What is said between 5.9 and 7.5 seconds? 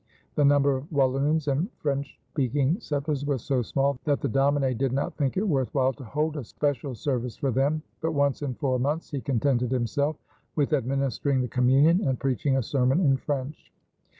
to hold a special service